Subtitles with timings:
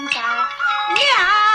[0.00, 1.47] 你娘。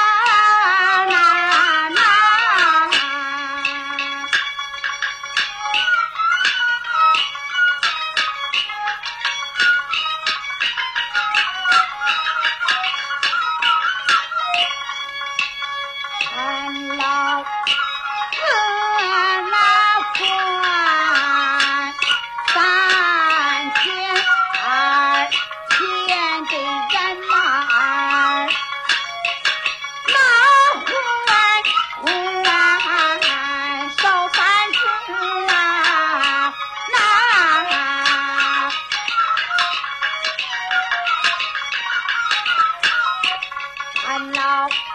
[44.14, 44.93] 烦恼。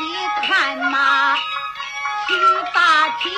[0.00, 0.14] 你
[0.46, 1.36] 看嘛，
[2.26, 2.34] 七
[2.72, 3.32] 八天，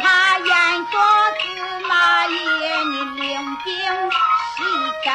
[0.00, 1.02] 他演说
[1.40, 1.42] 司
[1.88, 2.32] 马懿，
[2.84, 3.74] 你领兵
[4.12, 4.62] 西
[5.04, 5.12] 战，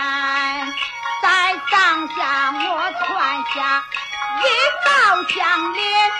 [1.22, 3.08] 在帐下我穿
[3.56, 3.56] 下
[4.42, 4.46] 一
[4.86, 4.90] 道
[5.34, 6.12] 将连，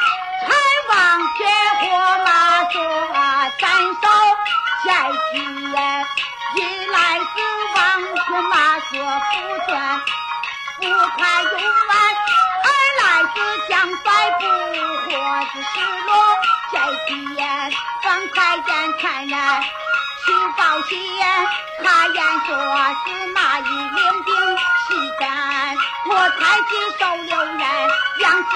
[0.42, 0.48] 才
[0.90, 0.96] 王
[1.38, 1.40] 见
[1.82, 1.84] 火
[2.24, 2.30] 马
[2.72, 2.76] 说
[3.60, 3.66] 三
[4.02, 4.06] 烧
[4.86, 5.36] 下去，
[6.56, 6.62] 原
[6.94, 7.26] 来是
[7.76, 7.78] 王
[8.16, 8.94] 天马说
[9.34, 9.36] 不
[9.70, 9.76] 准，
[10.80, 10.86] 不
[11.18, 11.87] 怕有。
[15.74, 16.12] 失落
[16.72, 16.76] 下
[17.10, 17.72] 一言，
[18.04, 18.68] 方才见
[19.00, 19.38] 残忍
[20.26, 20.98] 去报信，
[21.84, 22.48] 他言说
[23.06, 25.76] 是马一领兵西山。
[26.10, 26.70] 我太极
[27.00, 27.60] 收留人，
[28.20, 28.50] 杨氏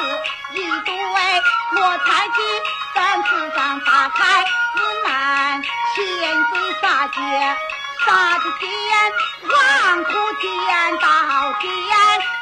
[0.54, 0.94] 一对，
[1.76, 2.38] 我太极
[2.94, 4.48] 在世上打开子
[5.06, 6.00] 难，千
[6.50, 6.52] 岁
[6.82, 7.20] 杀劫，
[8.06, 8.68] 杀的奸，
[9.50, 10.12] 王苦
[10.42, 11.08] 见到
[11.60, 11.70] 奸，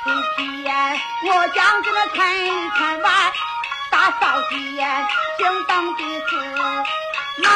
[0.03, 3.11] 不偏，我将这个陈陈完，
[3.99, 5.05] 大扫奸，
[5.37, 6.37] 正等的是
[7.43, 7.49] 马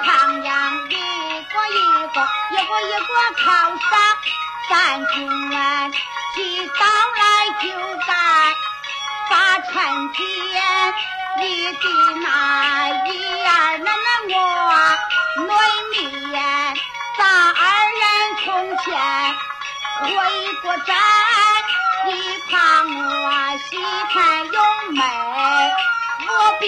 [0.00, 0.06] 炕
[0.44, 0.50] 上
[0.88, 2.16] 一个一个，
[2.50, 3.44] 一个一个考
[3.76, 3.90] 上，
[4.68, 4.70] 三
[5.06, 5.56] 春晚
[6.36, 6.72] 一早
[7.18, 7.22] 来
[7.60, 7.64] 就
[8.06, 8.10] 在
[9.30, 9.72] 把春
[10.12, 10.20] 天，
[11.38, 11.42] 你
[11.72, 11.84] 的
[12.22, 12.26] 那
[13.06, 13.10] 一
[13.44, 14.72] 儿那那我
[15.46, 15.50] 闺
[15.94, 16.00] 女，
[17.18, 17.20] 咱
[17.52, 17.60] 二
[18.00, 18.02] 人
[18.44, 18.46] 从
[18.78, 18.82] 前
[20.02, 20.06] 回
[20.62, 20.90] 过寨，
[22.06, 22.10] 你
[22.50, 22.50] 夸
[22.82, 23.70] 我喜
[24.12, 24.14] 盼
[24.52, 24.56] 永
[24.94, 25.00] 美，
[26.26, 26.30] 我
[26.60, 26.62] 便。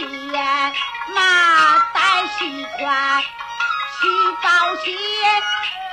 [2.84, 2.92] 西宽
[4.00, 4.04] 去
[4.42, 4.46] 报
[4.84, 4.84] 信。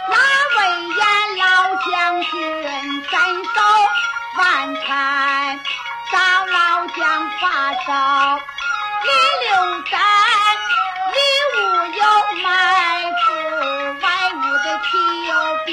[0.09, 0.13] 那
[0.57, 0.59] 魏
[0.89, 0.99] 延
[1.37, 1.45] 老
[1.89, 1.89] 将
[2.23, 2.31] 军
[3.09, 3.55] 斩首
[4.37, 4.43] 万
[4.75, 5.59] 餐，
[6.11, 6.15] 赵
[6.47, 6.99] 老将
[7.39, 7.43] 发
[7.85, 7.89] 烧，
[9.03, 9.07] 你
[9.47, 9.49] 留
[9.83, 9.95] 在
[11.13, 11.15] 里
[11.55, 11.59] 屋
[11.95, 11.99] 有
[12.43, 12.45] 埋
[13.21, 13.23] 伏，
[14.01, 14.91] 外屋的提
[15.27, 15.31] 有
[15.65, 15.69] 兵，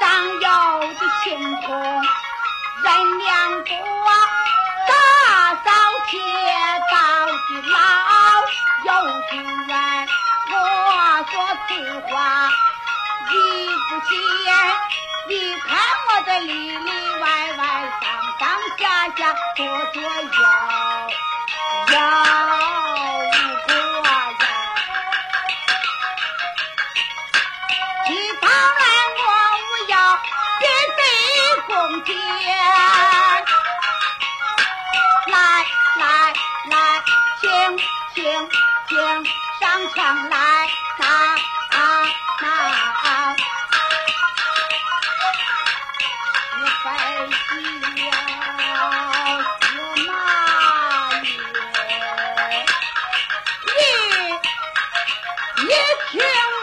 [0.00, 0.02] 上
[0.40, 0.48] 有
[0.94, 1.30] 的青
[1.60, 1.66] 铜
[2.82, 2.88] 人
[3.18, 3.30] 两
[3.62, 3.70] 个，
[4.88, 4.90] 大
[5.54, 5.70] 扫
[6.10, 6.12] 街
[6.90, 6.94] 道
[7.26, 7.30] 的
[7.70, 7.74] 老
[8.84, 8.90] 有
[9.30, 9.32] 主
[9.68, 9.72] 人，
[11.52, 11.70] 我说此
[12.08, 12.48] 话。
[13.28, 13.32] 你
[13.90, 14.16] 不信？
[15.28, 15.68] 你看
[16.08, 16.88] 我这里里
[17.20, 17.24] 外
[17.58, 17.62] 外、
[18.00, 18.04] 上
[18.40, 18.42] 上
[18.78, 18.82] 下
[19.16, 19.20] 下、
[19.54, 19.60] 左
[19.92, 20.06] 左右
[21.88, 21.94] 右
[23.28, 23.70] 五个
[24.38, 24.42] 人，
[28.06, 28.08] 其
[28.40, 28.82] 他人
[29.18, 29.20] 我
[29.60, 29.94] 无要
[30.58, 30.62] 别
[30.96, 31.00] 对
[31.66, 31.70] 恭
[32.04, 32.10] 敬。
[55.62, 55.68] 一
[56.10, 56.61] 听。